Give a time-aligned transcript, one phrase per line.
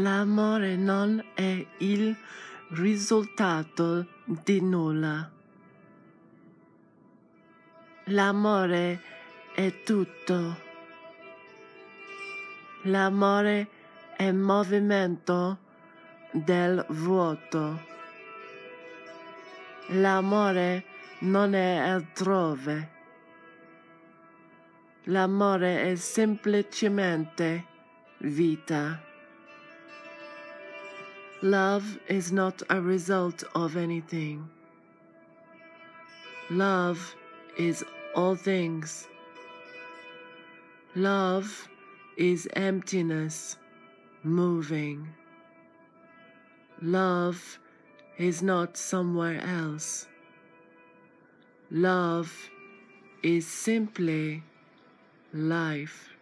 [0.00, 2.16] L'amore non è il
[2.68, 5.28] risultato di nulla.
[8.04, 9.00] L'amore
[9.52, 10.56] è tutto.
[12.82, 13.68] L'amore
[14.16, 15.58] è movimento
[16.30, 17.82] del vuoto.
[19.88, 20.84] L'amore
[21.20, 22.90] non è altrove.
[25.04, 27.64] L'amore è semplicemente
[28.18, 29.06] vita.
[31.42, 34.50] Love is not a result of anything.
[36.50, 37.14] Love
[37.56, 37.84] is
[38.16, 39.06] all things.
[40.96, 41.68] Love
[42.16, 43.56] is emptiness
[44.24, 45.06] moving.
[46.82, 47.60] Love
[48.16, 50.08] is not somewhere else.
[51.70, 52.50] Love
[53.22, 54.42] is simply
[55.32, 56.17] life.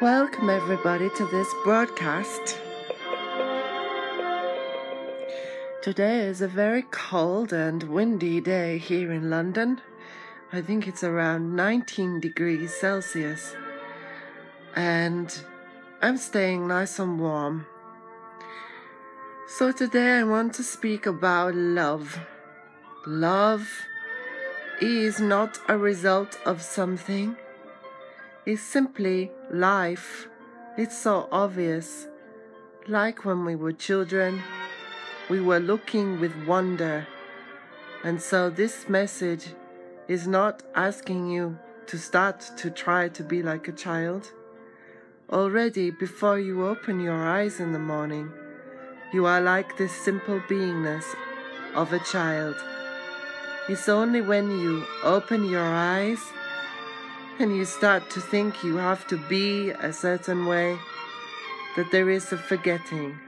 [0.00, 2.58] Welcome, everybody, to this broadcast.
[5.82, 9.80] Today is a very cold and windy day here in London.
[10.52, 13.54] I think it's around 19 degrees Celsius.
[14.74, 15.32] And
[16.02, 17.64] I'm staying nice and warm.
[19.46, 22.18] So today I want to speak about love.
[23.06, 23.70] Love
[24.82, 27.36] is not a result of something
[28.46, 30.28] is simply life.
[30.76, 32.08] It's so obvious.
[32.86, 34.42] Like when we were children,
[35.30, 37.06] we were looking with wonder.
[38.02, 39.46] And so this message
[40.08, 44.32] is not asking you to start to try to be like a child.
[45.30, 48.30] Already, before you open your eyes in the morning,
[49.12, 51.04] you are like this simple beingness
[51.74, 52.56] of a child.
[53.70, 56.20] It's only when you open your eyes
[57.38, 60.78] and you start to think you have to be a certain way,
[61.76, 63.18] that there is a forgetting.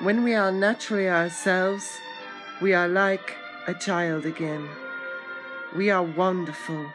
[0.00, 1.86] When we are naturally ourselves,
[2.60, 4.68] we are like a child again.
[5.76, 6.86] We are wonderful.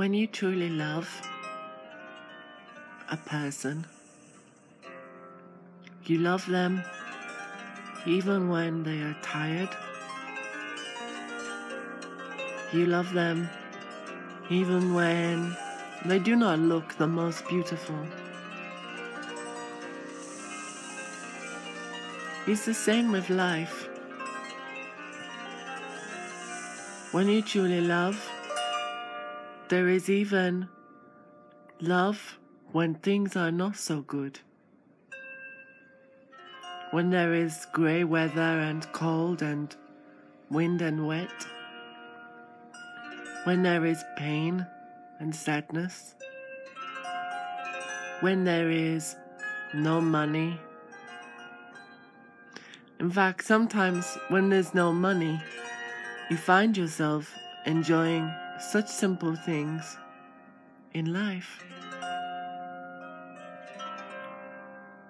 [0.00, 1.06] When you truly love
[3.10, 3.86] a person,
[6.06, 6.82] you love them
[8.06, 9.68] even when they are tired.
[12.72, 13.50] You love them
[14.48, 15.54] even when
[16.06, 18.02] they do not look the most beautiful.
[22.46, 23.86] It's the same with life.
[27.12, 28.29] When you truly love,
[29.70, 30.68] there is even
[31.80, 32.40] love
[32.72, 34.40] when things are not so good.
[36.90, 39.74] When there is grey weather and cold and
[40.50, 41.46] wind and wet.
[43.44, 44.66] When there is pain
[45.20, 46.16] and sadness.
[48.22, 49.14] When there is
[49.72, 50.58] no money.
[52.98, 55.40] In fact, sometimes when there's no money,
[56.28, 57.32] you find yourself
[57.66, 58.28] enjoying
[58.60, 59.96] such simple things
[60.92, 61.64] in life.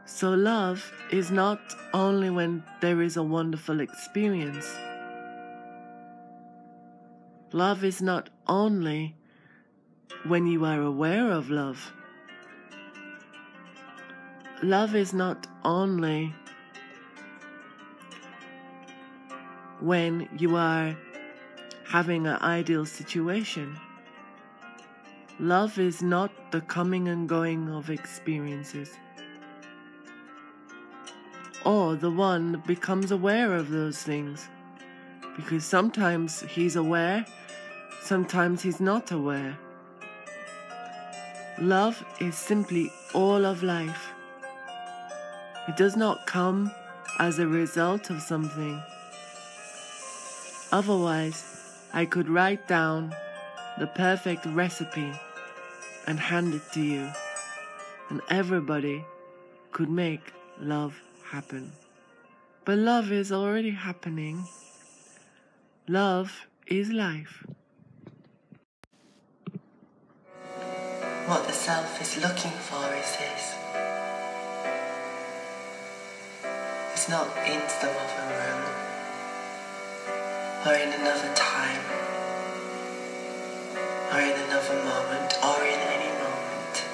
[0.04, 1.60] So, love is not
[1.92, 4.76] only when there is a wonderful experience.
[7.52, 9.16] Love is not only
[10.24, 11.92] when you are aware of love.
[14.62, 16.34] Love is not only
[19.80, 20.94] when you are
[21.90, 23.76] having an ideal situation.
[25.40, 28.92] Love is not the coming and going of experiences.
[31.64, 34.48] Or the one becomes aware of those things.
[35.34, 37.26] Because sometimes he's aware,
[38.02, 39.58] sometimes he's not aware.
[41.58, 44.12] Love is simply all of life.
[45.66, 46.70] It does not come
[47.18, 48.80] as a result of something.
[50.70, 51.59] Otherwise,
[51.92, 53.12] I could write down
[53.78, 55.12] the perfect recipe
[56.06, 57.10] and hand it to you,
[58.08, 59.04] and everybody
[59.72, 61.72] could make love happen.
[62.64, 64.44] But love is already happening.
[65.88, 67.44] Love is life.
[71.26, 73.54] What the self is looking for is this.
[76.92, 78.69] It's not in some other room.
[80.66, 81.80] Or in another time,
[84.12, 86.84] or in another moment, or in any moment.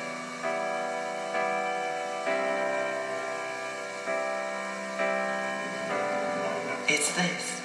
[6.88, 7.62] It's this.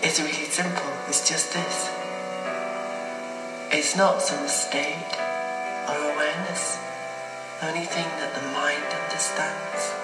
[0.00, 0.92] It's really simple.
[1.08, 1.90] It's just this.
[3.72, 5.18] It's not some state
[5.88, 6.78] or awareness,
[7.60, 10.03] the only thing that the mind understands.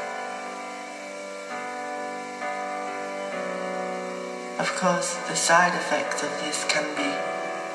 [4.60, 7.08] Of course, the side effects of this can be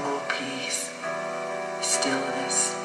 [0.03, 0.93] more peace,
[1.81, 2.75] stillness.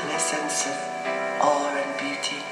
[0.00, 0.74] And a sense of
[1.40, 2.42] awe and beauty.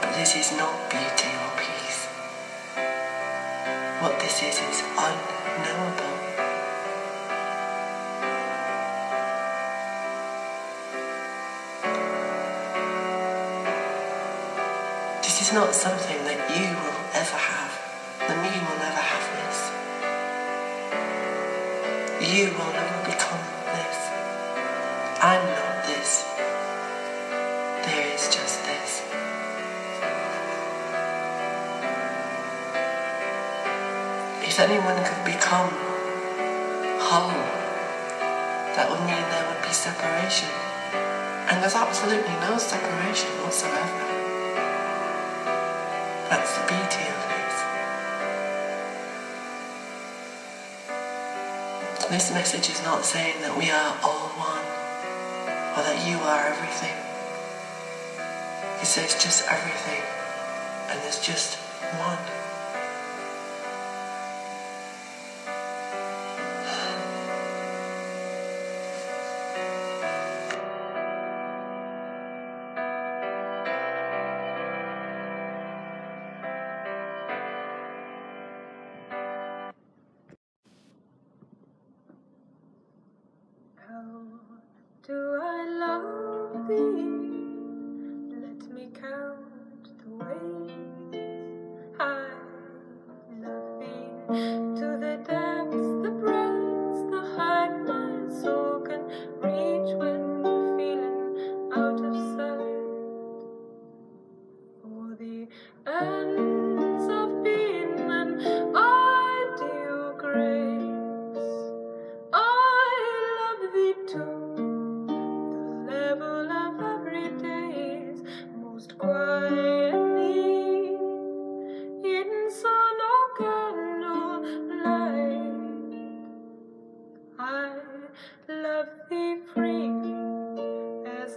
[0.00, 2.06] But this is not beauty or peace.
[4.00, 6.17] What this is is unknowable.
[15.48, 17.72] Is not something that you will ever have.
[18.20, 19.56] The me will never have this.
[22.20, 23.40] You will never become
[23.72, 23.96] this.
[25.24, 26.28] I'm not this.
[27.80, 29.00] There is just this.
[34.44, 35.72] If anyone could become
[37.00, 37.32] whole,
[38.76, 40.52] that would mean there would be separation.
[41.48, 44.17] And there's absolutely no separation whatsoever.
[52.10, 54.64] This message is not saying that we are all one
[55.76, 56.96] or that you are everything.
[58.80, 60.00] It says just everything
[60.88, 61.56] and there's just
[62.00, 62.37] one.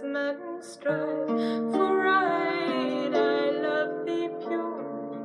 [0.02, 1.26] As men strive
[1.72, 3.10] for right.
[3.14, 5.18] I love thee purely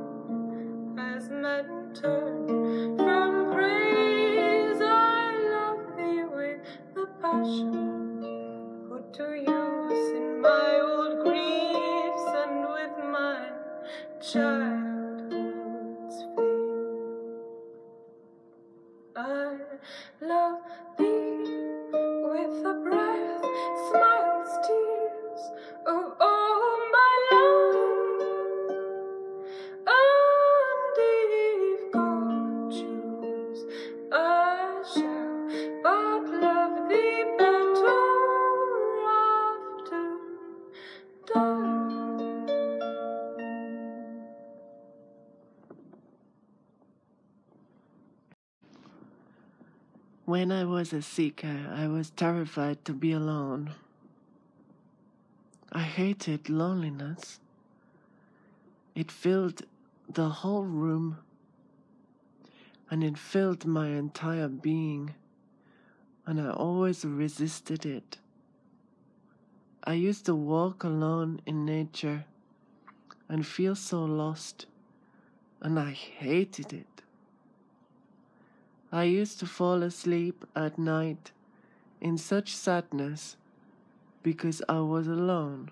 [0.98, 4.80] as men turn from praise.
[4.80, 6.60] I love thee with
[6.94, 7.77] the passion
[50.28, 53.70] When I was a seeker, I was terrified to be alone.
[55.72, 57.40] I hated loneliness.
[58.94, 59.62] It filled
[60.06, 61.16] the whole room
[62.90, 65.14] and it filled my entire being,
[66.26, 68.18] and I always resisted it.
[69.82, 72.26] I used to walk alone in nature
[73.30, 74.66] and feel so lost,
[75.62, 76.97] and I hated it.
[78.90, 81.30] I used to fall asleep at night
[82.00, 83.36] in such sadness
[84.22, 85.70] because I was alone.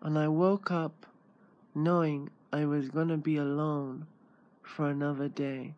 [0.00, 1.06] And I woke up
[1.74, 4.06] knowing I was going to be alone
[4.62, 5.74] for another day.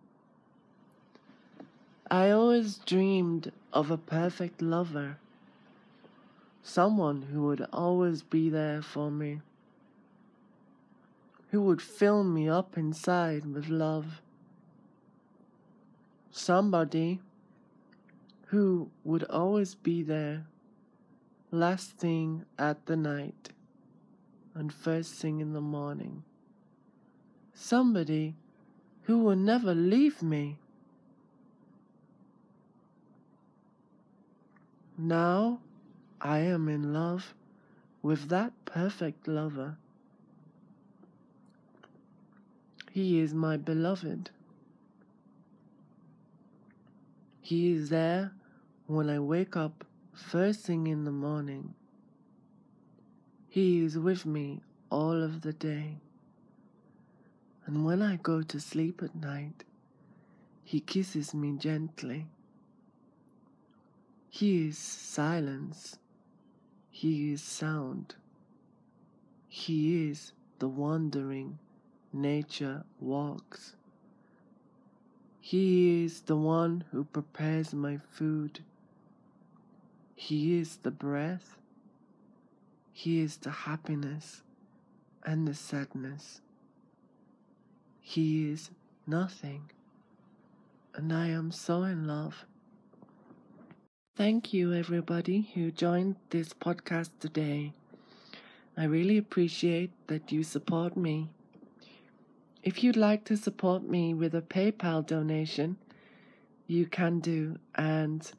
[2.10, 5.16] I always dreamed of a perfect lover,
[6.62, 9.40] someone who would always be there for me,
[11.50, 14.20] who would fill me up inside with love
[16.38, 17.20] somebody
[18.46, 20.46] who would always be there
[21.50, 23.50] last thing at the night
[24.54, 26.22] and first thing in the morning.
[27.54, 28.34] Somebody
[29.02, 30.58] who will never leave me.
[34.96, 35.60] Now
[36.20, 37.34] I am in love
[38.02, 39.76] with that perfect lover.
[42.90, 44.30] He is my beloved.
[47.48, 48.32] He is there
[48.86, 51.72] when I wake up first thing in the morning.
[53.48, 55.96] He is with me all of the day.
[57.64, 59.64] And when I go to sleep at night,
[60.62, 62.26] he kisses me gently.
[64.28, 65.96] He is silence.
[66.90, 68.16] He is sound.
[69.48, 71.58] He is the wandering
[72.12, 73.77] nature walks.
[75.50, 78.60] He is the one who prepares my food.
[80.14, 81.56] He is the breath.
[82.92, 84.42] He is the happiness
[85.24, 86.42] and the sadness.
[88.02, 88.68] He is
[89.06, 89.70] nothing.
[90.94, 92.44] And I am so in love.
[94.16, 97.72] Thank you, everybody who joined this podcast today.
[98.76, 101.30] I really appreciate that you support me.
[102.62, 105.76] If you'd like to support me with a PayPal donation,
[106.66, 107.58] you can do.
[107.74, 108.30] And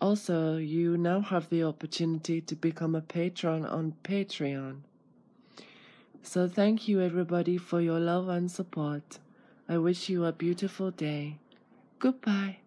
[0.00, 4.80] also, you now have the opportunity to become a patron on Patreon.
[6.22, 9.18] So, thank you, everybody, for your love and support.
[9.68, 11.38] I wish you a beautiful day.
[11.98, 12.58] Goodbye.